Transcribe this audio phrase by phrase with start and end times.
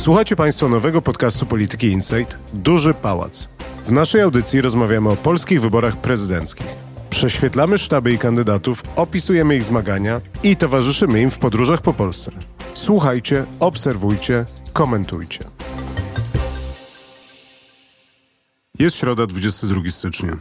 [0.00, 3.48] Słuchacie Państwo nowego podcastu Polityki Insight Duży Pałac.
[3.86, 6.66] W naszej audycji rozmawiamy o polskich wyborach prezydenckich.
[7.10, 12.32] Prześwietlamy sztaby i kandydatów, opisujemy ich zmagania i towarzyszymy im w podróżach po Polsce.
[12.74, 15.44] Słuchajcie, obserwujcie, komentujcie.
[18.78, 20.36] Jest środa, 22 stycznia.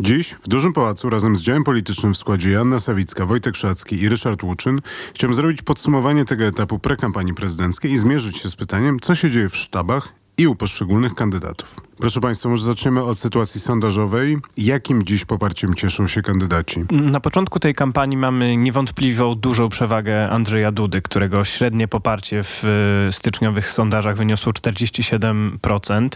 [0.00, 4.08] Dziś w Dużym Pałacu razem z działem politycznym w składzie Joanna Sawicka, Wojtek Szacki i
[4.08, 4.80] Ryszard Łuczyn
[5.14, 9.48] chciałem zrobić podsumowanie tego etapu prekampanii prezydenckiej i zmierzyć się z pytaniem, co się dzieje
[9.48, 11.74] w sztabach i u poszczególnych kandydatów.
[11.98, 14.38] Proszę Państwa, może zaczniemy od sytuacji sondażowej.
[14.56, 16.84] Jakim dziś poparciem cieszą się kandydaci?
[16.90, 22.64] Na początku tej kampanii mamy niewątpliwą dużą przewagę Andrzeja Dudy, którego średnie poparcie w
[23.08, 26.08] e, styczniowych sondażach wyniosło 47%.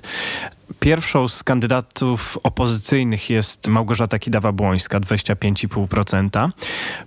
[0.81, 6.51] Pierwszą z kandydatów opozycyjnych jest Małgorzata Kidawa-Błońska, 25,5%.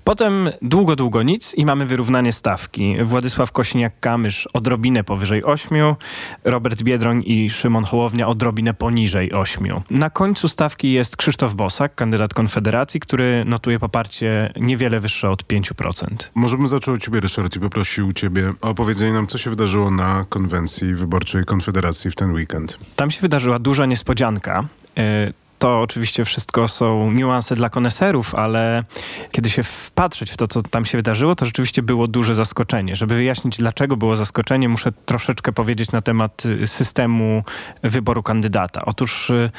[0.03, 2.95] Potem długo, długo nic i mamy wyrównanie stawki.
[3.03, 5.95] Władysław Kośniak-Kamysz odrobinę powyżej 8,
[6.43, 9.67] Robert Biedroń i Szymon Hołownia odrobinę poniżej 8.
[9.89, 16.05] Na końcu stawki jest Krzysztof Bosak, kandydat Konfederacji, który notuje poparcie niewiele wyższe od 5%.
[16.35, 19.91] Może bym zaczął od ciebie, Ryszard, i poprosił ciebie o opowiedzenie nam, co się wydarzyło
[19.91, 22.77] na konwencji wyborczej Konfederacji w ten weekend.
[22.95, 24.67] Tam się wydarzyło wydarzyła duża niespodzianka.
[24.97, 28.83] E, to oczywiście wszystko są niuanse dla koneserów, ale
[29.31, 32.95] kiedy się wpatrzeć w to, co tam się wydarzyło, to rzeczywiście było duże zaskoczenie.
[32.95, 37.43] Żeby wyjaśnić, dlaczego było zaskoczenie, muszę troszeczkę powiedzieć na temat y, systemu
[37.83, 38.81] wyboru kandydata.
[38.85, 39.51] Otóż y,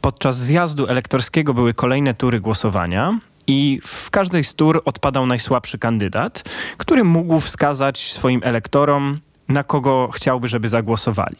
[0.00, 3.18] podczas zjazdu elektorskiego były kolejne tury głosowania.
[3.46, 6.42] I w każdej z tur odpadał najsłabszy kandydat,
[6.76, 11.36] który mógł wskazać swoim elektorom, na kogo chciałby, żeby zagłosowali.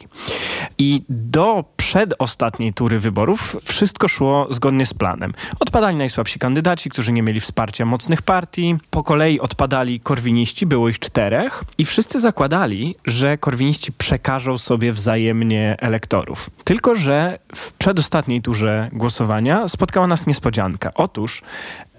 [0.77, 5.33] I do przedostatniej tury wyborów wszystko szło zgodnie z planem.
[5.59, 8.75] Odpadali najsłabsi kandydaci, którzy nie mieli wsparcia mocnych partii.
[8.89, 15.75] Po kolei odpadali korwiniści, było ich czterech i wszyscy zakładali, że korwiniści przekażą sobie wzajemnie
[15.79, 16.49] elektorów.
[16.63, 20.91] Tylko, że w przedostatniej turze głosowania spotkała nas niespodzianka.
[20.95, 21.41] Otóż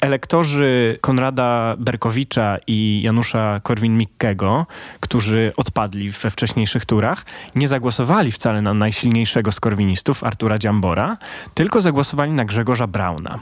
[0.01, 4.67] elektorzy Konrada Berkowicza i Janusza Korwin-Mikkego,
[5.01, 11.17] którzy odpadli we wcześniejszych turach, nie zagłosowali wcale na najsilniejszego z korwinistów, Artura Dziambora,
[11.55, 13.39] tylko zagłosowali na Grzegorza Brauna.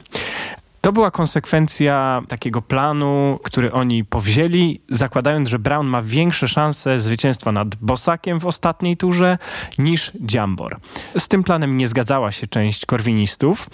[0.86, 7.52] To była konsekwencja takiego planu, który oni powzięli, zakładając, że Brown ma większe szanse zwycięstwa
[7.52, 9.38] nad Bosakiem w ostatniej turze
[9.78, 10.76] niż Dziambor.
[11.18, 13.70] Z tym planem nie zgadzała się część korwinistów,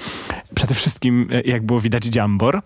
[0.54, 2.62] przede wszystkim, e, jak było widać, Dziambor,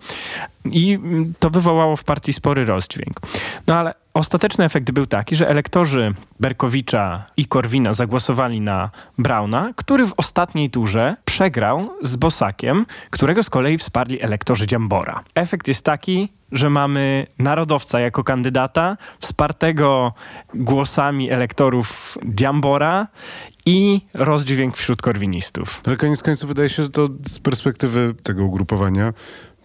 [0.65, 0.99] i
[1.39, 3.19] to wywołało w partii spory rozdźwięk.
[3.67, 10.05] No ale Ostateczny efekt był taki, że elektorzy Berkowicza i Korwina zagłosowali na Brauna, który
[10.05, 15.23] w ostatniej turze przegrał z Bosakiem, którego z kolei wsparli elektorzy Dziambora.
[15.35, 20.13] Efekt jest taki, że mamy narodowca jako kandydata, wspartego
[20.53, 23.07] głosami elektorów Dziambora
[23.67, 25.81] i rozdźwięk wśród korwinistów.
[25.85, 29.13] Ale koniec końców wydaje się, że to z perspektywy tego ugrupowania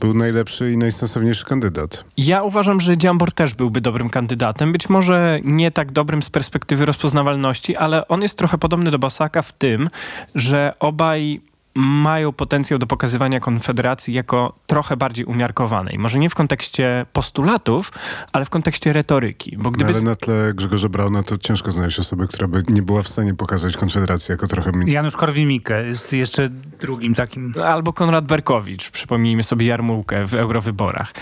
[0.01, 2.05] był najlepszy i najsensowniejszy kandydat.
[2.17, 4.73] Ja uważam, że Dziambor też byłby dobrym kandydatem.
[4.73, 9.43] Być może nie tak dobrym z perspektywy rozpoznawalności, ale on jest trochę podobny do Basaka
[9.43, 9.91] w tym,
[10.35, 11.41] że obaj
[11.75, 15.99] mają potencjał do pokazywania Konfederacji jako trochę bardziej umiarkowanej.
[15.99, 17.93] Może nie w kontekście postulatów,
[18.33, 19.57] ale w kontekście retoryki.
[19.57, 19.91] Bo gdyby...
[19.91, 23.09] No, ale na tle Grzegorza Brauna to ciężko znaleźć osobę, która by nie była w
[23.09, 24.73] stanie pokazać Konfederacji jako trochę...
[24.87, 26.49] Janusz Korwin-Mikke jest jeszcze
[26.81, 27.55] drugim takim...
[27.65, 31.13] Albo Konrad Berkowicz, przypomnijmy sobie Jarmułkę w eurowyborach.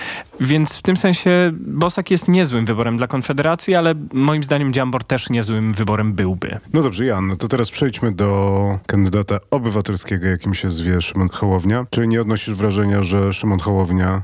[0.41, 5.31] Więc w tym sensie Bosak jest niezłym wyborem dla Konfederacji, ale moim zdaniem Dziambor też
[5.31, 6.59] niezłym wyborem byłby.
[6.73, 11.87] No dobrze, Jan, no to teraz przejdźmy do kandydata obywatelskiego, jakim się zwie Szymon Hołownia.
[11.91, 14.23] Czy nie odnosisz wrażenia, że Szymon Hołownia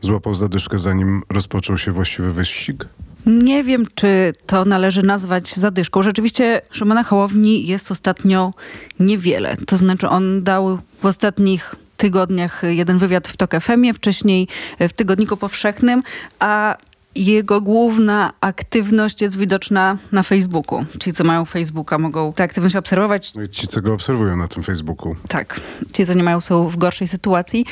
[0.00, 2.84] złapał zadyszkę, zanim rozpoczął się właściwy wyścig?
[3.26, 6.02] Nie wiem, czy to należy nazwać zadyszką.
[6.02, 8.54] Rzeczywiście Szymona Hołowni jest ostatnio
[9.00, 9.56] niewiele.
[9.66, 14.48] To znaczy on dał w ostatnich tygodniach jeden wywiad w TOK FM, wcześniej
[14.80, 16.02] w Tygodniku Powszechnym,
[16.38, 16.76] a
[17.14, 20.84] jego główna aktywność jest widoczna na Facebooku.
[21.00, 23.34] Ci, co mają Facebooka, mogą tę aktywność obserwować.
[23.34, 25.14] No i ci, co go obserwują na tym Facebooku.
[25.28, 25.60] Tak.
[25.92, 27.66] Ci, co nie mają, są w gorszej sytuacji.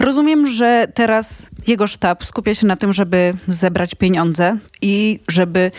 [0.00, 5.70] Rozumiem, że teraz jego sztab skupia się na tym, żeby zebrać pieniądze i żeby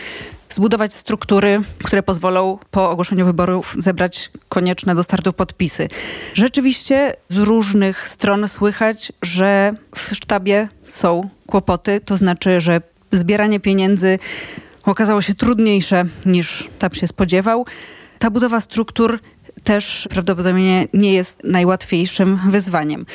[0.50, 5.88] zbudować struktury, które pozwolą po ogłoszeniu wyborów zebrać konieczne do startu podpisy.
[6.34, 12.80] Rzeczywiście z różnych stron słychać, że w sztabie są kłopoty, to znaczy, że
[13.12, 14.18] zbieranie pieniędzy
[14.84, 17.66] okazało się trudniejsze niż TAP się spodziewał.
[18.18, 19.20] Ta budowa struktur
[19.64, 23.06] też prawdopodobnie nie jest najłatwiejszym wyzwaniem.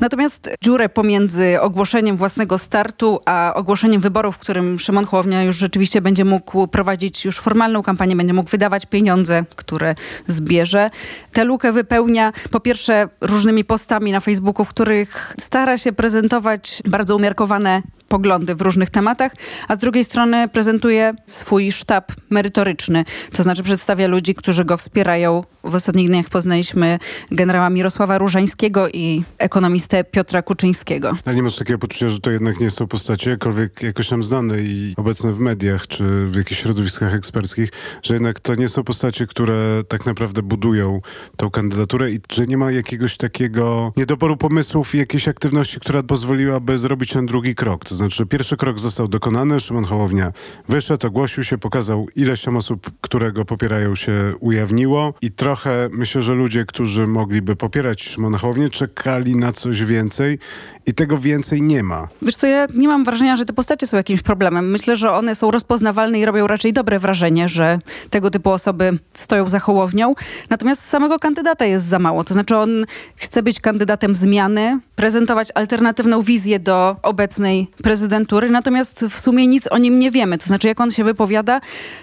[0.00, 6.00] Natomiast dziurę pomiędzy ogłoszeniem własnego startu, a ogłoszeniem wyborów, w którym Szymon Hołownia już rzeczywiście
[6.00, 9.94] będzie mógł prowadzić już formalną kampanię, będzie mógł wydawać pieniądze, które
[10.26, 10.90] zbierze.
[11.32, 17.16] Tę lukę wypełnia po pierwsze różnymi postami na Facebooku, w których stara się prezentować bardzo
[17.16, 17.82] umiarkowane
[18.14, 19.32] poglądy w różnych tematach,
[19.68, 23.04] a z drugiej strony prezentuje swój sztab merytoryczny,
[23.36, 25.44] to znaczy przedstawia ludzi, którzy go wspierają.
[25.64, 26.98] W ostatnich dniach poznaliśmy
[27.30, 31.16] generała Mirosława Różańskiego i ekonomistę Piotra Kuczyńskiego.
[31.24, 34.58] Ale nie masz takiego poczucia, że to jednak nie są postacie jakkolwiek jakoś tam znane
[34.60, 37.70] i obecne w mediach czy w jakichś środowiskach eksperckich,
[38.02, 41.00] że jednak to nie są postacie, które tak naprawdę budują
[41.36, 46.78] tą kandydaturę i że nie ma jakiegoś takiego niedoboru pomysłów i jakiejś aktywności, która pozwoliłaby
[46.78, 47.84] zrobić ten drugi krok.
[47.84, 50.32] To znaczy, że pierwszy krok został dokonany, Szymon Hołownia
[50.68, 56.22] wyszedł, ogłosił się, pokazał ileś tam osób, które go popierają się ujawniło i trochę myślę,
[56.22, 60.38] że ludzie, którzy mogliby popierać Szymona Hołownię, czekali na coś więcej
[60.86, 62.08] i tego więcej nie ma.
[62.22, 64.70] Wiesz co, ja nie mam wrażenia, że te postacie są jakimś problemem.
[64.70, 67.78] Myślę, że one są rozpoznawalne i robią raczej dobre wrażenie, że
[68.10, 70.14] tego typu osoby stoją za Hołownią.
[70.50, 72.24] Natomiast samego kandydata jest za mało.
[72.24, 72.84] To znaczy on
[73.16, 79.78] chce być kandydatem zmiany, prezentować alternatywną wizję do obecnej prezydentury, natomiast w sumie nic o
[79.78, 80.38] nim nie wiemy.
[80.38, 81.60] To znaczy jak on się wypowiada,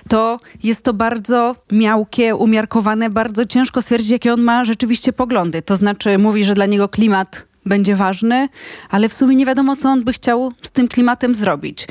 [0.09, 5.61] to jest to bardzo miałkie, umiarkowane, bardzo ciężko stwierdzić, jakie on ma rzeczywiście poglądy.
[5.61, 8.47] To znaczy mówi, że dla niego klimat będzie ważny,
[8.89, 11.87] ale w sumie nie wiadomo, co on by chciał z tym klimatem zrobić.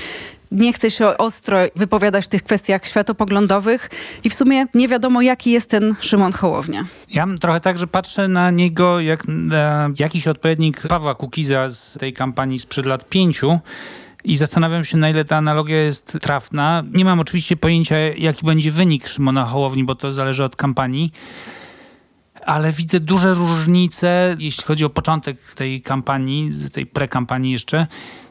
[0.52, 3.90] Nie chce się ostro wypowiadać w tych kwestiach światopoglądowych
[4.24, 6.84] i w sumie nie wiadomo, jaki jest ten Szymon Hołownia.
[7.08, 12.12] Ja trochę tak, że patrzę na niego jak na jakiś odpowiednik Pawła Kukiza z tej
[12.12, 13.58] kampanii sprzed lat pięciu,
[14.24, 16.84] i zastanawiam się, na ile ta analogia jest trafna.
[16.92, 21.12] Nie mam oczywiście pojęcia, jaki będzie wynik Szymona Hołowni, bo to zależy od kampanii
[22.46, 27.86] ale widzę duże różnice, jeśli chodzi o początek tej kampanii, tej prekampanii jeszcze.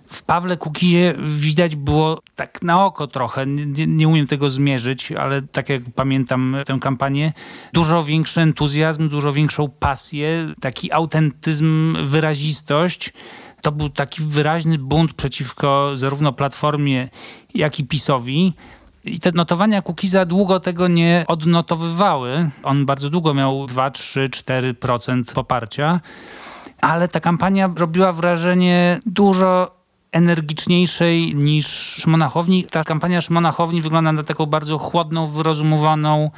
[0.08, 5.42] W Pawle Kukizie widać było tak na oko trochę, nie, nie, umiem tego zmierzyć, ale
[5.42, 7.34] tak jak pamiętam tę kampanię,
[7.74, 13.14] dużo większy entuzjazm, dużo większą pasję, taki autentyzm, wyrazistość.
[13.62, 17.10] To był taki wyraźny bunt przeciwko zarówno Platformie,
[17.54, 18.54] jak i PiSowi.
[19.06, 22.50] I te notowania Kukiza długo tego nie odnotowywały.
[22.64, 26.00] On bardzo długo miał 2, 3, 4% poparcia,
[26.82, 29.80] ale ta kampania robiła wrażenie dużo
[30.12, 32.64] energiczniejszej niż Szymona Hołowni.
[32.64, 36.32] Ta kampania Szymona Hołowni wygląda na taką bardzo chłodną, wyrozumowaną,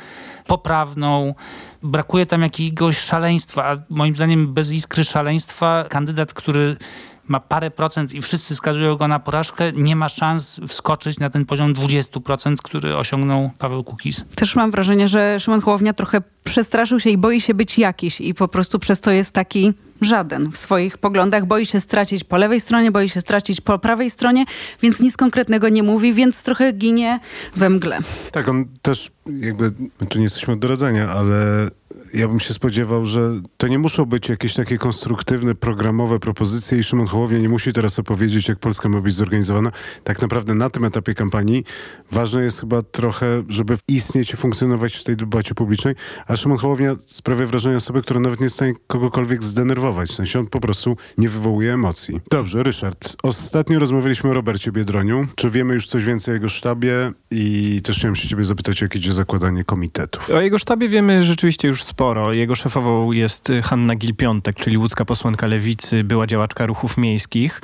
[0.48, 1.36] poprawną.
[1.84, 6.78] Brakuje tam jakiegoś szaleństwa, a moim zdaniem bez iskry szaleństwa kandydat, który
[7.28, 11.46] ma parę procent i wszyscy skazują go na porażkę, nie ma szans wskoczyć na ten
[11.46, 14.26] poziom 20%, który osiągnął Paweł Kukiz.
[14.36, 18.34] Też mam wrażenie, że Szymon Hołownia trochę przestraszył się i boi się być jakiś i
[18.34, 21.46] po prostu przez to jest taki żaden w swoich poglądach.
[21.46, 24.46] Boi się stracić po lewej stronie, boi się stracić po prawej stronie,
[24.82, 27.20] więc nic konkretnego nie mówi, więc trochę ginie
[27.56, 28.00] we mgle.
[28.32, 29.72] Tak, on też jakby,
[30.02, 31.70] my tu nie jesteśmy od doradzenia, ale
[32.14, 36.84] ja bym się spodziewał, że to nie muszą być jakieś takie konstruktywne, programowe propozycje i
[36.84, 39.72] Szymon Hołownia nie musi teraz opowiedzieć, jak Polska ma być zorganizowana.
[40.04, 41.64] Tak naprawdę na tym etapie kampanii
[42.12, 45.96] ważne jest chyba trochę, żeby istnieć i funkcjonować w tej debacie publicznej,
[46.28, 50.10] a Szymon Hołownia sprawia wrażenie osoby, która nawet nie jest w stanie kogokolwiek zdenerwować.
[50.10, 52.22] W sensie on po prostu nie wywołuje emocji.
[52.32, 53.16] Dobrze, Ryszard.
[53.24, 55.28] Ostatnio rozmawialiśmy o Robercie Biedroniu.
[55.36, 57.12] Czy wiemy już coś więcej o jego sztabie?
[57.32, 60.30] I też chciałem się ciebie zapytać, jak idzie zakładanie komitetów.
[60.30, 62.34] O jego sztabie wiemy rzeczywiście już sporo.
[62.34, 67.62] Jego szefową jest Hanna Gil-Piątek, czyli łódzka posłanka Lewicy, była działaczka ruchów miejskich.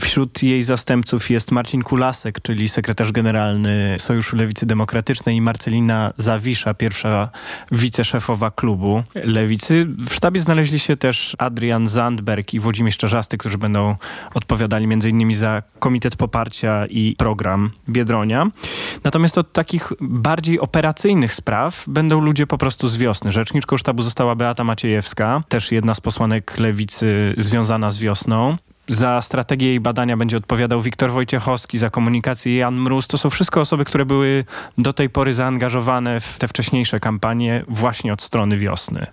[0.00, 6.74] Wśród jej zastępców jest Marcin Kulasek, czyli sekretarz generalny Sojuszu Lewicy Demokratycznej i Marcelina Zawisza,
[6.74, 7.28] pierwsza
[7.72, 9.86] wiceszefowa klubu Lewicy.
[10.08, 13.96] W sztabie znaleźli się też Adrian Zandberg i Włodzimierz Czarzasty, którzy będą
[14.34, 15.34] odpowiadali m.in.
[15.34, 18.50] za Komitet Poparcia i program Biedronia.
[19.04, 23.32] Natomiast od takich bardziej operacyjnych spraw będą ludzie po prostu z wiosny.
[23.58, 28.56] Rzeczniczką sztabu została Beata Maciejewska, też jedna z posłanek Lewicy związana z wiosną.
[28.88, 33.06] Za strategię i badania będzie odpowiadał Wiktor Wojciechowski, za komunikację Jan Mróz.
[33.06, 34.44] To są wszystko osoby, które były
[34.78, 39.06] do tej pory zaangażowane w te wcześniejsze kampanie właśnie od strony wiosny.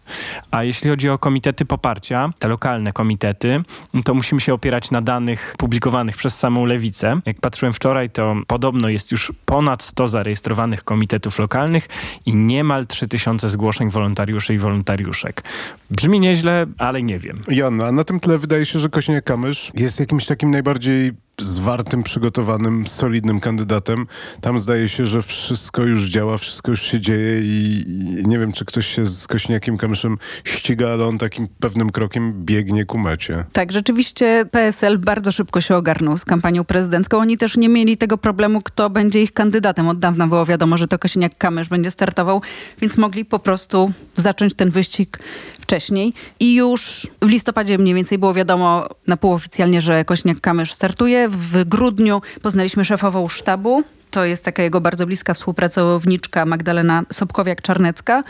[0.51, 3.63] A jeśli chodzi o komitety poparcia, te lokalne komitety,
[4.05, 7.19] to musimy się opierać na danych publikowanych przez samą Lewicę.
[7.25, 11.87] Jak patrzyłem wczoraj, to podobno jest już ponad 100 zarejestrowanych komitetów lokalnych
[12.25, 15.43] i niemal 3000 zgłoszeń wolontariuszy i wolontariuszek.
[15.91, 17.41] Brzmi nieźle, ale nie wiem.
[17.47, 23.39] Joanna, na tym tle wydaje się, że Kośniak-Kamysz jest jakimś takim najbardziej zwartym, przygotowanym, solidnym
[23.39, 24.07] kandydatem.
[24.41, 28.51] Tam zdaje się, że wszystko już działa, wszystko już się dzieje i, i nie wiem,
[28.53, 33.45] czy ktoś się z Kośniakiem Kamyszem ściga, ale on takim pewnym krokiem biegnie ku mecie.
[33.51, 37.17] Tak, rzeczywiście PSL bardzo szybko się ogarnął z kampanią prezydencką.
[37.17, 39.87] Oni też nie mieli tego problemu, kto będzie ich kandydatem.
[39.87, 42.41] Od dawna było wiadomo, że to Kosiniak-Kamysz będzie startował,
[42.81, 45.19] więc mogli po prostu zacząć ten wyścig
[45.59, 46.13] wcześniej.
[46.39, 51.24] I już w listopadzie mniej więcej było wiadomo na półoficjalnie, że Kośniak-Kamysz startuje.
[51.29, 53.83] W grudniu poznaliśmy szefową sztabu.
[54.11, 58.23] To jest taka jego bardzo bliska współpracowniczka Magdalena Sobkowiak-Czarnecka.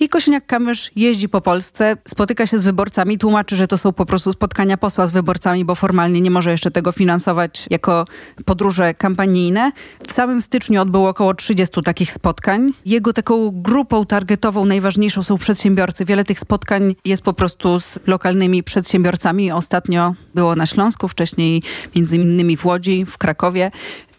[0.00, 4.32] I Kosiniak-Kamysz jeździ po Polsce, spotyka się z wyborcami, tłumaczy, że to są po prostu
[4.32, 8.06] spotkania posła z wyborcami, bo formalnie nie może jeszcze tego finansować jako
[8.44, 9.72] podróże kampanijne.
[10.08, 12.70] W samym styczniu odbyło około 30 takich spotkań.
[12.86, 16.04] Jego taką grupą targetową najważniejszą są przedsiębiorcy.
[16.04, 19.52] Wiele tych spotkań jest po prostu z lokalnymi przedsiębiorcami.
[19.52, 21.62] Ostatnio było na Śląsku, wcześniej
[21.96, 23.70] między innymi w Łodzi, w Krakowie.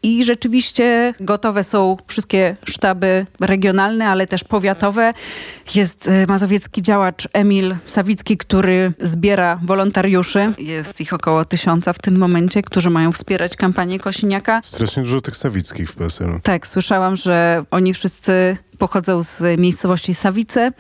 [0.04, 5.14] I rzeczywiście gotowe są wszystkie sztaby regionalne, ale też powiatowe.
[5.76, 10.54] Jest y, mazowiecki działacz Emil Sawicki, który zbiera wolontariuszy.
[10.58, 14.62] Jest ich około tysiąca w tym momencie, którzy mają wspierać kampanię Kosiniaka.
[14.64, 16.40] Strasznie dużo tych Sawickich w PSL-u.
[16.44, 20.72] Tak, słyszałam, że oni wszyscy pochodzą z miejscowości Sawice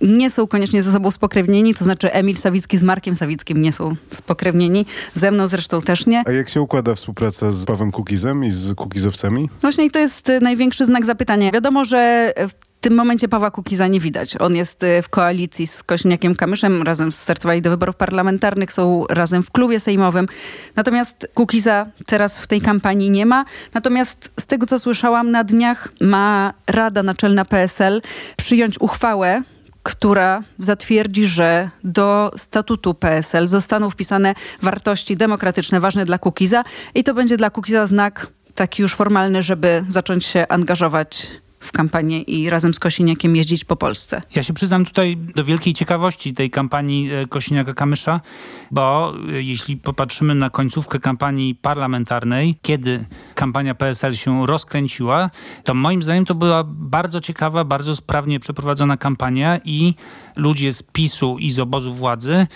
[0.00, 3.96] nie są koniecznie ze sobą spokrewnieni, to znaczy Emil Sawicki z Markiem Sawickim nie są
[4.10, 6.22] spokrewnieni, ze mną zresztą też nie.
[6.26, 9.48] A jak się układa współpraca z Pawem Kukizem i z Kukizowcami?
[9.60, 11.52] Właśnie i to jest y, największy znak zapytania.
[11.52, 14.36] Wiadomo, że w tym momencie Pawła Kukiza nie widać.
[14.40, 19.42] On jest y, w koalicji z Kośniakiem Kamyszem, razem startowali do wyborów parlamentarnych, są razem
[19.42, 20.26] w klubie sejmowym.
[20.76, 23.44] Natomiast Kukiza teraz w tej kampanii nie ma.
[23.74, 28.02] Natomiast z tego, co słyszałam, na dniach ma Rada Naczelna PSL
[28.36, 29.42] przyjąć uchwałę,
[29.82, 37.14] która zatwierdzi, że do statutu PSL zostaną wpisane wartości demokratyczne ważne dla Kukiza i to
[37.14, 42.74] będzie dla Kukiza znak taki już formalny, żeby zacząć się angażować w kampanię i razem
[42.74, 44.22] z Kosiniakiem jeździć po Polsce.
[44.34, 48.20] Ja się przyznam tutaj do wielkiej ciekawości tej kampanii e, Kosiniaka-Kamysza,
[48.70, 55.30] bo e, jeśli popatrzymy na końcówkę kampanii parlamentarnej, kiedy kampania PSL się rozkręciła,
[55.64, 59.94] to moim zdaniem to była bardzo ciekawa, bardzo sprawnie przeprowadzona kampania i
[60.36, 62.46] ludzie z PiSu i z obozu władzy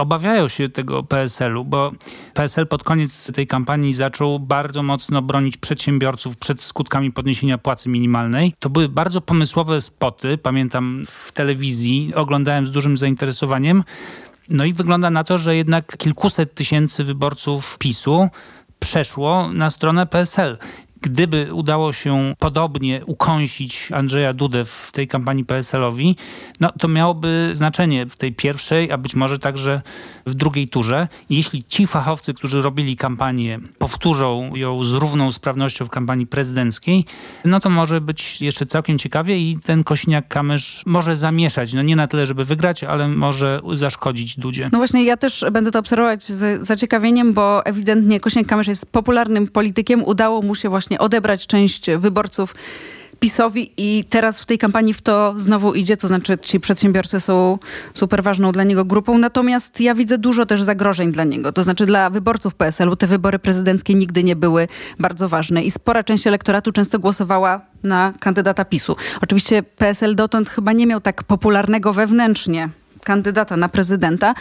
[0.00, 1.92] obawiają się tego PSL-u, bo
[2.34, 8.54] PSL pod koniec tej kampanii zaczął bardzo mocno bronić przedsiębiorców przed skutkami podniesienia płacy minimalnej.
[8.58, 13.84] To były bardzo pomysłowe spoty, pamiętam w telewizji, oglądałem z dużym zainteresowaniem.
[14.48, 18.28] No i wygląda na to, że jednak kilkuset tysięcy wyborców PiSu
[18.78, 20.58] przeszło na stronę PSL.
[21.02, 26.16] Gdyby udało się podobnie ukąsić Andrzeja Dudę w tej kampanii PSL-owi,
[26.60, 29.82] no to miałoby znaczenie w tej pierwszej, a być może także
[30.26, 31.08] w drugiej turze.
[31.30, 37.04] Jeśli ci fachowcy, którzy robili kampanię, powtórzą ją z równą sprawnością w kampanii prezydenckiej,
[37.44, 41.72] no to może być jeszcze całkiem ciekawie i ten Kośniak-Kamysz może zamieszać.
[41.72, 44.68] No nie na tyle, żeby wygrać, ale może zaszkodzić Dudzie.
[44.72, 50.04] No właśnie, ja też będę to obserwować z zaciekawieniem, bo ewidentnie Kośniak-Kamysz jest popularnym politykiem.
[50.04, 52.54] Udało mu się właśnie odebrać część wyborców
[53.20, 53.72] PiSowi.
[53.76, 57.58] I teraz w tej kampanii w to znowu idzie, to znaczy ci przedsiębiorcy są
[57.94, 61.86] super ważną dla niego grupą, natomiast ja widzę dużo też zagrożeń dla niego, to znaczy
[61.86, 64.68] dla wyborców PSL-u te wybory prezydenckie nigdy nie były
[64.98, 65.62] bardzo ważne.
[65.62, 68.96] I spora część elektoratu często głosowała na kandydata PiSu.
[69.22, 72.68] Oczywiście PSL dotąd chyba nie miał tak popularnego wewnętrznie
[73.04, 74.34] kandydata na prezydenta,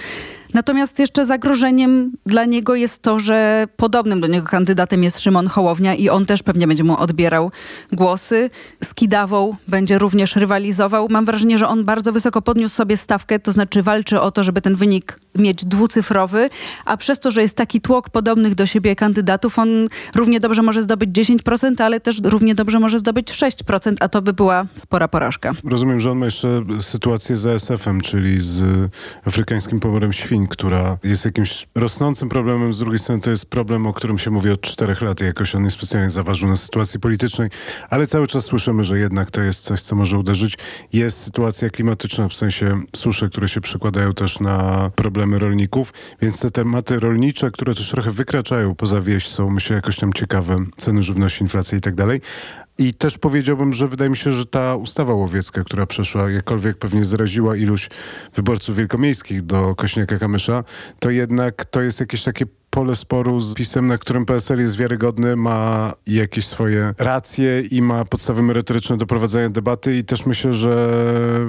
[0.53, 5.95] Natomiast jeszcze zagrożeniem dla niego jest to, że podobnym do niego kandydatem jest Szymon Hołownia
[5.95, 7.51] i on też pewnie będzie mu odbierał
[7.91, 8.49] głosy.
[8.83, 11.07] Z Kidawą będzie również rywalizował.
[11.09, 14.61] Mam wrażenie, że on bardzo wysoko podniósł sobie stawkę, to znaczy walczy o to, żeby
[14.61, 16.49] ten wynik mieć dwucyfrowy,
[16.85, 19.69] a przez to, że jest taki tłok podobnych do siebie kandydatów, on
[20.15, 24.33] równie dobrze może zdobyć 10%, ale też równie dobrze może zdobyć 6%, a to by
[24.33, 25.53] była spora porażka.
[25.63, 28.63] Rozumiem, że on ma jeszcze sytuację z ASF-em, czyli z
[29.25, 30.13] afrykańskim pomorem
[30.47, 32.73] która jest jakimś rosnącym problemem.
[32.73, 35.55] Z drugiej strony to jest problem, o którym się mówi od czterech lat i jakoś
[35.55, 37.49] on niespecjalnie zaważył na sytuacji politycznej,
[37.89, 40.57] ale cały czas słyszymy, że jednak to jest coś, co może uderzyć.
[40.93, 46.51] Jest sytuacja klimatyczna, w sensie susze, które się przekładają też na problemy rolników, więc te
[46.51, 50.57] tematy rolnicze, które też trochę wykraczają poza wieś, są myślę jakoś tam ciekawe.
[50.77, 52.21] Ceny żywności, inflacja i tak dalej.
[52.79, 57.03] I też powiedziałbym, że wydaje mi się, że ta ustawa łowiecka, która przeszła, jakkolwiek pewnie
[57.03, 57.89] zraziła iluś
[58.35, 60.63] wyborców wielkomiejskich do Kośniaka Kamysza,
[60.99, 65.35] to jednak to jest jakieś takie pole sporu z pisem, na którym PSL jest wiarygodny,
[65.35, 70.99] ma jakieś swoje racje i ma podstawy merytoryczne do prowadzenia debaty i też myślę, że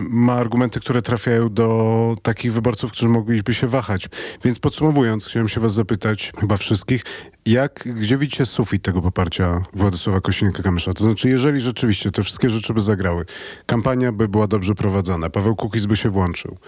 [0.00, 4.09] ma argumenty, które trafiają do takich wyborców, którzy mogliby się wahać.
[4.45, 7.05] Więc podsumowując, chciałem się was zapytać, chyba wszystkich,
[7.47, 10.93] jak, gdzie widzicie sufit tego poparcia Władysława Kosiniaka-Kamysza?
[10.95, 13.25] To znaczy, jeżeli rzeczywiście te wszystkie rzeczy by zagrały,
[13.67, 16.59] kampania by była dobrze prowadzona, Paweł Kukiz by się włączył,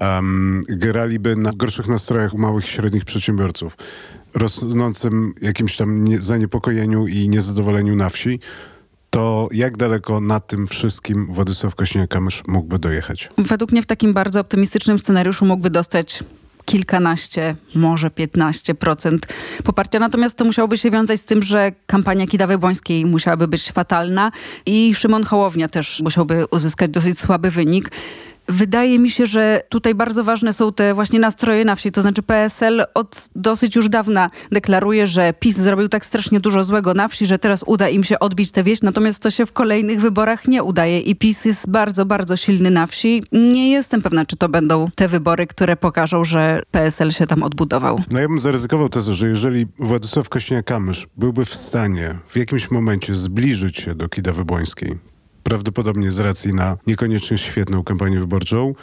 [0.00, 3.76] um, graliby na gorszych nastrojach u małych i średnich przedsiębiorców,
[4.34, 8.40] rosnącym jakimś tam nie, zaniepokojeniu i niezadowoleniu na wsi,
[9.10, 13.30] to jak daleko na tym wszystkim Władysław Kosiniak-Kamysz mógłby dojechać?
[13.38, 16.24] Według mnie w takim bardzo optymistycznym scenariuszu mógłby dostać
[16.64, 19.18] kilkanaście, może 15%
[19.64, 19.98] poparcia.
[19.98, 24.32] Natomiast to musiałoby się wiązać z tym, że kampania Kidawy Błońskiej musiałaby być fatalna
[24.66, 27.90] i Szymon Hołownia też musiałby uzyskać dosyć słaby wynik.
[28.48, 31.92] Wydaje mi się, że tutaj bardzo ważne są te właśnie nastroje na wsi.
[31.92, 36.94] To znaczy PSL od dosyć już dawna deklaruje, że PiS zrobił tak strasznie dużo złego
[36.94, 40.00] na wsi, że teraz uda im się odbić tę wieś, natomiast to się w kolejnych
[40.00, 43.22] wyborach nie udaje i PiS jest bardzo, bardzo silny na wsi.
[43.32, 48.00] Nie jestem pewna, czy to będą te wybory, które pokażą, że PSL się tam odbudował.
[48.10, 53.14] No ja bym zaryzykował tezę, że jeżeli Władysław Kośniak-Kamysz byłby w stanie w jakimś momencie
[53.14, 54.98] zbliżyć się do Kidawy Błońskiej,
[55.44, 58.74] prawdopodobnie z racji na niekoniecznie świetną kampanię wyborczą,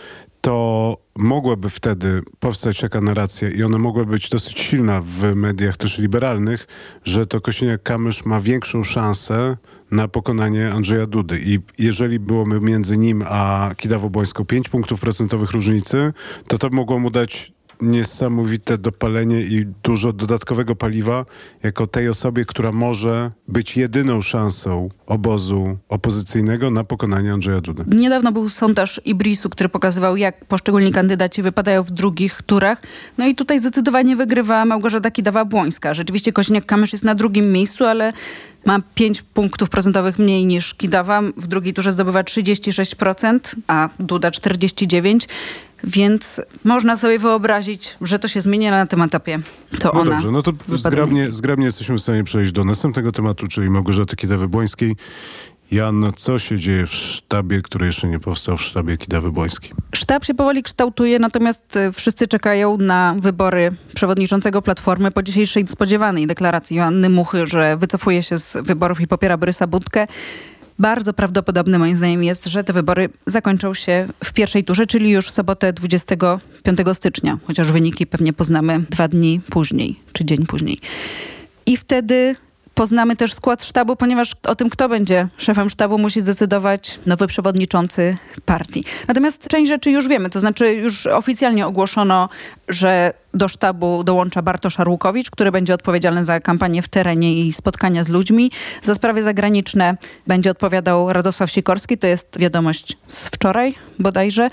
[0.42, 5.98] to mogłaby wtedy powstać taka narracja i ona mogłaby być dosyć silna w mediach też
[5.98, 6.68] liberalnych,
[7.04, 9.58] że to Kosiniak-Kamysz ma większą szansę
[9.92, 11.40] na pokonanie Andrzeja Dudy.
[11.46, 16.14] I jeżeli byłoby między nim a Kidawą Błońską 5 punktów procentowych różnicy,
[16.48, 21.26] to to mogło mu dać niesamowite dopalenie i dużo dodatkowego paliwa
[21.64, 27.84] jako tej osobie, która może być jedyną szansą obozu opozycyjnego na pokonanie Andrzeja Dudy.
[27.88, 32.82] Niedawno był sondaż Ibrisu, który pokazywał, jak poszczególni kandydaci wypadają w drugich turach.
[33.18, 35.94] No i tutaj zdecydowanie wygrywa Małgorzata Kidawa-Błońska.
[35.94, 38.14] Rzeczywiście Kośniak-Kamysz jest na drugim miejscu, ale
[38.66, 41.22] ma 5 punktów procentowych mniej niż Kidawa.
[41.38, 45.28] W drugiej turze zdobywa 36%, a Duda 49%.
[45.84, 49.40] Więc można sobie wyobrazić, że to się zmieni, ale na tym etapie
[49.80, 50.12] to no ona.
[50.12, 54.96] Dobrze, no to zgrabnie, zgrabnie jesteśmy w stanie przejść do następnego tematu, czyli Małgorzaty Kidawy-Błońskiej.
[55.72, 59.72] Jan, co się dzieje w sztabie, który jeszcze nie powstał w sztabie Kidawy Błońskiej?
[59.96, 66.28] Sztab się powoli kształtuje, natomiast e, wszyscy czekają na wybory przewodniczącego Platformy po dzisiejszej spodziewanej
[66.28, 70.08] deklaracji Joanny Muchy, że wycofuje się z wyborów i popiera Borysa Budkę.
[70.82, 75.28] Bardzo prawdopodobne moim zdaniem jest, że te wybory zakończą się w pierwszej turze, czyli już
[75.28, 80.80] w sobotę 25 stycznia, chociaż wyniki pewnie poznamy dwa dni później, czy dzień później.
[81.66, 82.36] I wtedy
[82.82, 88.18] poznamy też skład sztabu, ponieważ o tym, kto będzie szefem sztabu, musi zdecydować nowy przewodniczący
[88.46, 88.84] partii.
[89.08, 92.30] Natomiast część rzeczy już wiemy, to znaczy już oficjalnie ogłoszono,
[92.68, 98.04] że do sztabu dołącza Bartosz Arłukowicz, który będzie odpowiedzialny za kampanię w terenie i spotkania
[98.04, 98.52] z ludźmi.
[98.84, 104.50] Za sprawy zagraniczne będzie odpowiadał Radosław Sikorski, to jest wiadomość z wczoraj bodajże.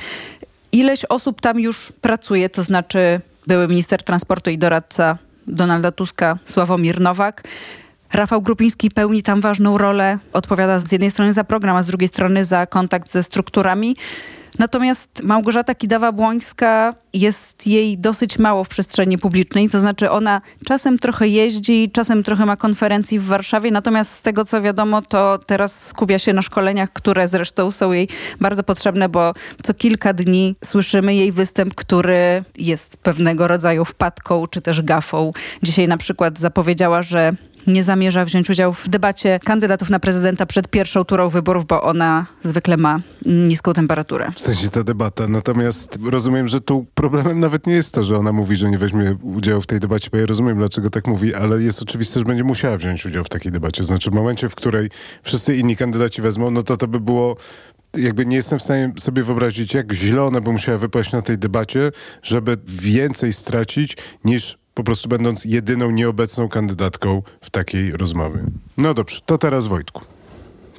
[0.73, 7.01] Ileś osób tam już pracuje, to znaczy były minister transportu i doradca Donalda Tuska Sławomir
[7.01, 7.43] Nowak.
[8.13, 12.09] Rafał Grupiński pełni tam ważną rolę, odpowiada z jednej strony za program, a z drugiej
[12.09, 13.97] strony za kontakt ze strukturami.
[14.59, 21.29] Natomiast Małgorzata Kidawa-Błońska jest jej dosyć mało w przestrzeni publicznej, to znaczy ona czasem trochę
[21.29, 26.19] jeździ, czasem trochę ma konferencji w Warszawie, natomiast z tego co wiadomo, to teraz skupia
[26.19, 28.09] się na szkoleniach, które zresztą są jej
[28.41, 34.61] bardzo potrzebne, bo co kilka dni słyszymy jej występ, który jest pewnego rodzaju wpadką czy
[34.61, 35.33] też gafą.
[35.63, 37.33] Dzisiaj na przykład zapowiedziała, że
[37.69, 42.27] nie zamierza wziąć udziału w debacie kandydatów na prezydenta przed pierwszą turą wyborów, bo ona
[42.43, 44.33] zwykle ma niską temperaturę.
[44.35, 45.29] W sensie ta debata.
[45.29, 49.17] Natomiast rozumiem, że tu problemem nawet nie jest to, że ona mówi, że nie weźmie
[49.23, 52.45] udziału w tej debacie, bo ja rozumiem, dlaczego tak mówi, ale jest oczywiste, że będzie
[52.45, 53.85] musiała wziąć udział w takiej debacie.
[53.85, 54.91] Znaczy w momencie, w której
[55.23, 57.37] wszyscy inni kandydaci wezmą, no to to by było
[57.97, 59.87] jakby nie jestem w stanie sobie wyobrazić, jak
[60.27, 61.91] ona by musiała wypaść na tej debacie,
[62.23, 68.45] żeby więcej stracić niż po prostu będąc jedyną nieobecną kandydatką w takiej rozmowie.
[68.77, 70.05] No dobrze, to teraz Wojtku.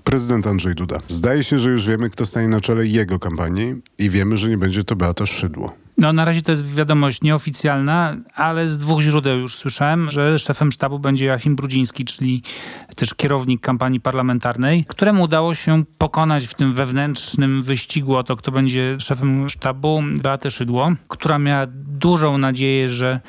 [0.03, 0.99] Prezydent Andrzej Duda.
[1.07, 4.57] Zdaje się, że już wiemy, kto stanie na czele jego kampanii i wiemy, że nie
[4.57, 5.73] będzie to Beata Szydło.
[5.97, 10.71] No na razie to jest wiadomość nieoficjalna, ale z dwóch źródeł już słyszałem, że szefem
[10.71, 12.41] sztabu będzie Joachim Brudziński, czyli
[12.95, 18.51] też kierownik kampanii parlamentarnej, któremu udało się pokonać w tym wewnętrznym wyścigu o to, kto
[18.51, 23.19] będzie szefem sztabu, Beatę Szydło, która miała dużą nadzieję, że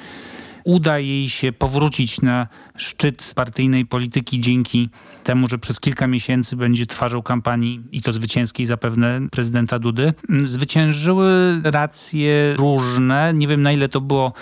[0.65, 2.47] uda jej się powrócić na
[2.77, 4.89] szczyt partyjnej polityki dzięki
[5.25, 10.13] temu, że przez kilka miesięcy będzie twarzą kampanii i to zwycięskiej zapewne prezydenta Dudy.
[10.45, 13.35] Zwyciężyły racje różne.
[13.35, 14.33] Nie wiem na ile to było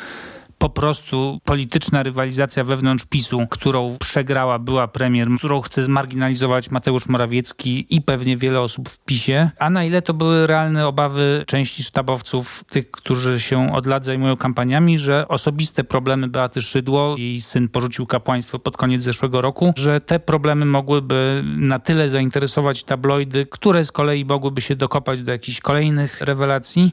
[0.59, 7.87] po prostu polityczna rywalizacja wewnątrz PiSu, którą przegrała była premier, którą chce zmarginalizować Mateusz Morawiecki
[7.91, 12.65] i pewnie wiele osób w PiSie, a na ile to były realne obawy części sztabowców,
[12.71, 18.07] tych, którzy się od lat zajmują kampaniami, że osobiste problemy Beaty Szydło, jej syn porzucił
[18.07, 23.93] kapłaństwo pod koniec zeszłego roku, że te problemy mogłyby na tyle zainteresować tabloidy, które z
[23.93, 26.93] kolei mogłyby się dokopać do jakichś kolejnych rewelacji,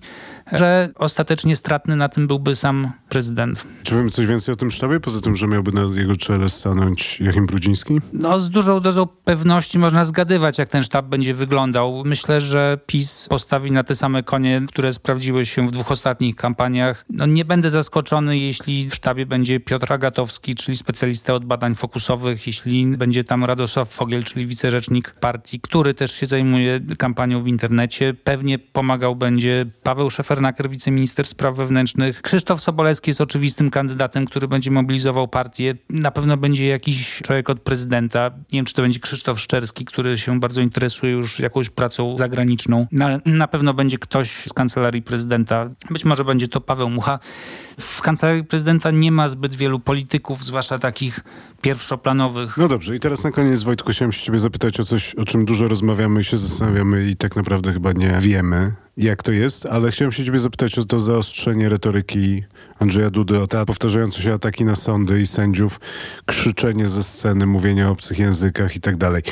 [0.51, 3.54] że ostatecznie stratny na tym byłby sam prezydent.
[3.83, 7.19] Czy wiemy coś więcej o tym sztabie, poza tym, że miałby na jego czele stanąć
[7.19, 8.01] Jachim Brudziński?
[8.13, 12.03] No, z dużą dozą pewności można zgadywać, jak ten sztab będzie wyglądał.
[12.05, 17.05] Myślę, że PiS postawi na te same konie, które sprawdziły się w dwóch ostatnich kampaniach.
[17.09, 22.47] No, nie będę zaskoczony, jeśli w sztabie będzie Piotr Agatowski, czyli specjalista od badań fokusowych,
[22.47, 28.13] jeśli będzie tam Radosław Fogiel, czyli wicerzecznik partii, który też się zajmuje kampanią w internecie.
[28.13, 32.21] Pewnie pomagał będzie Paweł Szefernaker, wiceminister spraw wewnętrznych.
[32.21, 35.75] Krzysztof Sobolewski jest oczywistym kandydatem, który będzie mobilizował partię.
[35.89, 38.31] Na pewno będzie jakiś człowiek od prezydenta.
[38.53, 42.87] Nie wiem, czy to będzie Krzysztof Szczerski, który się bardzo interesuje już jakąś pracą zagraniczną.
[42.91, 45.69] Na, na pewno będzie ktoś z kancelarii prezydenta.
[45.89, 47.19] Być może będzie to Paweł Mucha.
[47.79, 51.19] W kancelarii prezydenta nie ma zbyt wielu polityków, zwłaszcza takich
[51.61, 52.57] pierwszoplanowych.
[52.57, 55.45] No dobrze, i teraz na koniec, Wojtku, chciałem się ciebie zapytać o coś, o czym
[55.45, 59.91] dużo rozmawiamy i się zastanawiamy i tak naprawdę chyba nie wiemy, jak to jest, ale
[59.91, 62.43] chciałem się ciebie zapytać o to zaostrzenie retoryki
[62.79, 65.79] Andrzeja Dudy, o te powtarzające się ataki na sądy i sędziów,
[66.25, 69.23] krzyczenie ze sceny, mówienie o obcych językach i tak dalej.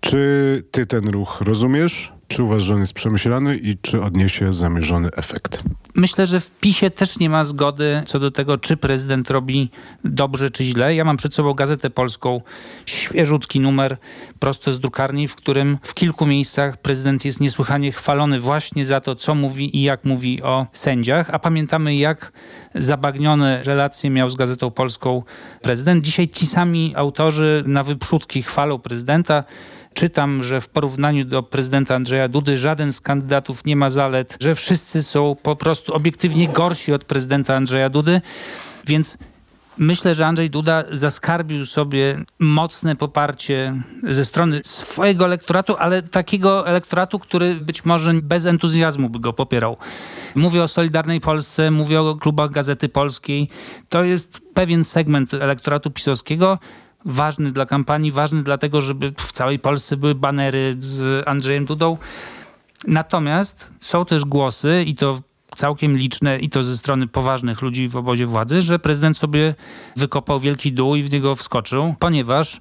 [0.00, 2.12] Czy ty ten ruch rozumiesz?
[2.32, 5.62] Czy uważasz, że on jest przemyślany i czy odniesie zamierzony efekt?
[5.94, 9.70] Myślę, że w PiSie też nie ma zgody co do tego, czy prezydent robi
[10.04, 10.94] dobrze, czy źle.
[10.94, 12.40] Ja mam przed sobą Gazetę Polską,
[12.86, 13.96] świeżutki numer
[14.38, 19.16] prosto z drukarni, w którym w kilku miejscach prezydent jest niesłychanie chwalony właśnie za to,
[19.16, 21.30] co mówi i jak mówi o sędziach.
[21.30, 22.32] A pamiętamy, jak
[22.74, 25.22] zabagnione relacje miał z Gazetą Polską
[25.62, 26.04] prezydent.
[26.04, 29.44] Dzisiaj ci sami autorzy na wyprzódki chwalą prezydenta.
[29.94, 34.54] Czytam, że w porównaniu do prezydenta Andrzeja Dudy żaden z kandydatów nie ma zalet, że
[34.54, 38.20] wszyscy są po prostu obiektywnie gorsi od prezydenta Andrzeja Dudy,
[38.86, 39.18] więc
[39.78, 47.18] Myślę, że Andrzej Duda zaskarbił sobie mocne poparcie ze strony swojego elektoratu, ale takiego elektoratu,
[47.18, 49.76] który być może bez entuzjazmu by go popierał.
[50.34, 53.48] Mówię o Solidarnej Polsce, mówię o klubach Gazety Polskiej.
[53.88, 56.58] To jest pewien segment elektoratu pisowskiego,
[57.04, 61.98] ważny dla kampanii, ważny dlatego, żeby w całej Polsce były banery z Andrzejem Dudą.
[62.86, 65.20] Natomiast są też głosy, i to
[65.56, 69.54] całkiem liczne, i to ze strony poważnych ludzi w obozie władzy, że prezydent sobie
[69.96, 72.60] wykopał wielki dół i w niego wskoczył, ponieważ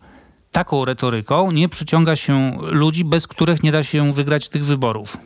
[0.52, 5.18] taką retoryką nie przyciąga się ludzi, bez których nie da się wygrać tych wyborów.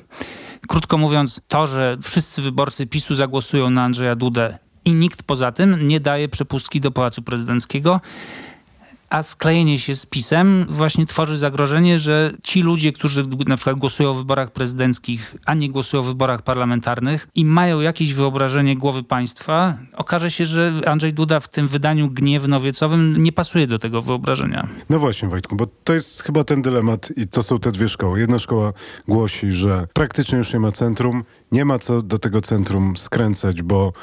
[0.68, 5.88] Krótko mówiąc, to, że wszyscy wyborcy PiSu zagłosują na Andrzeja Dudę i nikt poza tym
[5.88, 8.02] nie daje przepustki do Pałacu Prezydenckiego
[9.10, 14.14] a sklejenie się z PiSem właśnie tworzy zagrożenie, że ci ludzie, którzy na przykład głosują
[14.14, 19.78] w wyborach prezydenckich, a nie głosują w wyborach parlamentarnych i mają jakieś wyobrażenie głowy państwa,
[19.94, 24.68] okaże się, że Andrzej Duda w tym wydaniu gniewnowiecowym nie pasuje do tego wyobrażenia.
[24.90, 28.20] No właśnie, Wojtku, bo to jest chyba ten dylemat i to są te dwie szkoły.
[28.20, 28.74] Jedna szkoła
[29.08, 33.94] głosi, że praktycznie już nie ma centrum, nie ma co do tego centrum skręcać, bo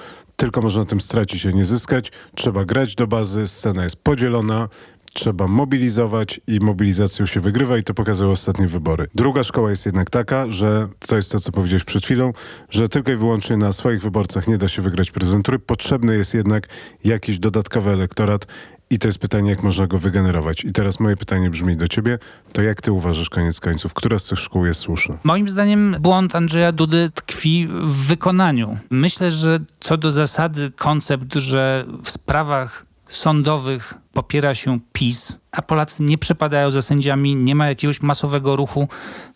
[0.42, 2.12] tylko można na tym stracić, a nie zyskać.
[2.34, 4.68] Trzeba grać do bazy, scena jest podzielona,
[5.12, 9.06] trzeba mobilizować i mobilizacją się wygrywa i to pokazały ostatnie wybory.
[9.14, 12.32] Druga szkoła jest jednak taka, że to jest to, co powiedziałeś przed chwilą,
[12.70, 15.58] że tylko i wyłącznie na swoich wyborcach nie da się wygrać prezydentury.
[15.58, 16.68] Potrzebny jest jednak
[17.04, 18.46] jakiś dodatkowy elektorat
[18.92, 20.64] i to jest pytanie, jak można go wygenerować.
[20.64, 22.18] I teraz moje pytanie brzmi do ciebie,
[22.52, 25.18] to jak ty uważasz koniec końców, która z tych szkół jest słuszna?
[25.24, 28.78] Moim zdaniem błąd Andrzeja Dudy tkwi w wykonaniu.
[28.90, 36.02] Myślę, że co do zasady koncept, że w sprawach sądowych popiera się PiS, a Polacy
[36.02, 38.88] nie przepadają za sędziami, nie ma jakiegoś masowego ruchu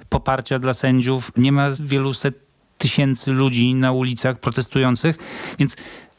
[0.09, 2.35] poparcia dla sędziów, nie ma wielu set
[2.79, 5.17] tysięcy ludzi na ulicach protestujących,
[5.59, 5.77] więc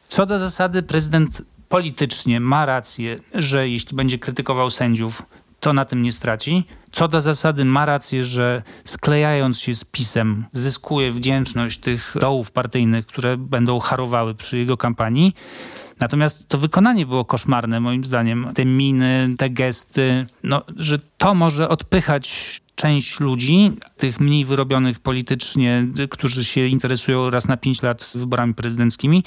[0.10, 5.24] co do zasady prezydent politycznie ma rację, że jeśli będzie krytykował sędziów,
[5.60, 6.64] to na tym nie straci.
[6.92, 13.06] Co do zasady ma rację, że sklejając się z PiSem zyskuje wdzięczność tych dołów partyjnych,
[13.06, 15.36] które będą harowały przy jego kampanii.
[16.00, 18.48] Natomiast to wykonanie było koszmarne moim zdaniem.
[18.54, 25.88] Te miny, te gesty, no, że to może odpychać część ludzi, tych mniej wyrobionych politycznie,
[26.10, 29.24] którzy się interesują raz na pięć lat wyborami prezydenckimi,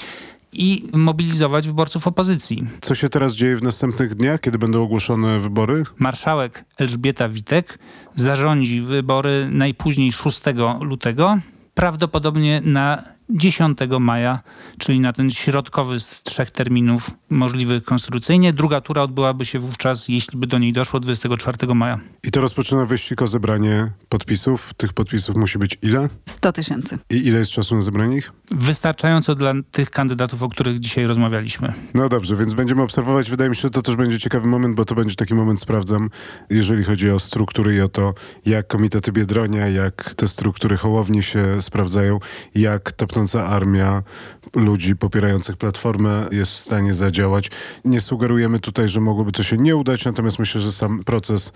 [0.52, 2.66] i mobilizować wyborców opozycji.
[2.80, 5.84] Co się teraz dzieje w następnych dniach, kiedy będą ogłoszone wybory?
[5.98, 7.78] Marszałek Elżbieta Witek
[8.14, 10.40] zarządzi wybory najpóźniej 6
[10.80, 11.38] lutego,
[11.74, 14.40] prawdopodobnie na 10 maja,
[14.78, 18.52] czyli na ten środkowy z trzech terminów możliwych konstytucyjnie.
[18.52, 22.00] Druga tura odbyłaby się wówczas, jeśli by do niej doszło, 24 maja.
[22.24, 24.74] I to rozpoczyna wyścig o zebranie podpisów.
[24.74, 26.08] Tych podpisów musi być ile?
[26.28, 26.98] 100 tysięcy.
[27.10, 28.32] I ile jest czasu na zebranie ich?
[28.50, 31.72] Wystarczająco dla tych kandydatów, o których dzisiaj rozmawialiśmy.
[31.94, 33.30] No dobrze, więc będziemy obserwować.
[33.30, 36.10] Wydaje mi się, że to też będzie ciekawy moment, bo to będzie taki moment, sprawdzam,
[36.50, 38.14] jeżeli chodzi o struktury i o to,
[38.46, 42.18] jak komitety Biedronia, jak te struktury Hołowni się sprawdzają,
[42.54, 44.02] jak topnąca armia
[44.54, 47.50] ludzi popierających Platformę jest w stanie zadziałać.
[47.84, 51.52] Nie sugerujemy tutaj, że mogłoby to się nie udać, natomiast myślę, że sam proces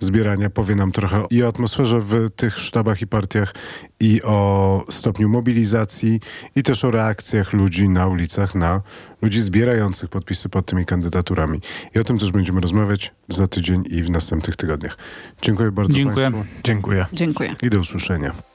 [0.00, 3.54] zbierania powie nam trochę i o atmosferze w tych sztabach i partiach,
[4.00, 6.20] i o stopniu mobilizacji,
[6.56, 8.82] i też o reakcjach ludzi na ulicach, na
[9.22, 11.60] ludzi zbierających podpisy pod tymi kandydaturami.
[11.94, 14.96] I o tym też będziemy rozmawiać za tydzień i w następnych tygodniach.
[15.42, 16.30] Dziękuję bardzo Dziękuję.
[16.30, 17.06] Państwu Dziękuję.
[17.12, 17.56] Dziękuję.
[17.62, 18.47] i do usłyszenia.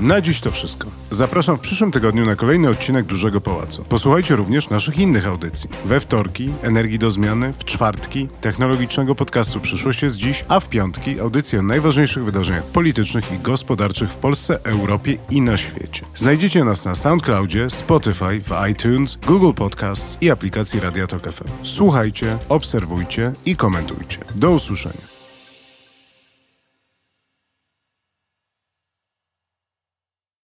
[0.00, 0.88] Na dziś to wszystko.
[1.10, 3.84] Zapraszam w przyszłym tygodniu na kolejny odcinek Dużego Pałacu.
[3.84, 5.70] Posłuchajcie również naszych innych audycji.
[5.84, 11.20] We wtorki Energii do Zmiany, w czwartki technologicznego podcastu Przyszłość jest dziś, a w piątki
[11.20, 16.04] audycje o najważniejszych wydarzeniach politycznych i gospodarczych w Polsce, Europie i na świecie.
[16.14, 21.48] Znajdziecie nas na SoundCloudzie, Spotify, w iTunes, Google Podcasts i aplikacji Radia Tok FM.
[21.62, 24.18] Słuchajcie, obserwujcie i komentujcie.
[24.34, 25.09] Do usłyszenia.